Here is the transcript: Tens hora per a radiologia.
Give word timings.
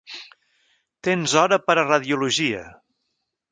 Tens 1.09 1.35
hora 1.43 1.61
per 1.67 1.77
a 1.81 1.85
radiologia. 1.91 2.65